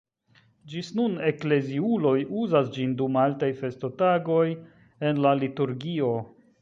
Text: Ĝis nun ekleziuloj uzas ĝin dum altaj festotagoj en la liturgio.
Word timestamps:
Ĝis 0.71 0.87
nun 0.99 1.17
ekleziuloj 1.27 2.15
uzas 2.45 2.71
ĝin 2.77 2.95
dum 3.03 3.19
altaj 3.25 3.51
festotagoj 3.61 4.43
en 5.11 5.23
la 5.27 5.35
liturgio. 5.43 6.11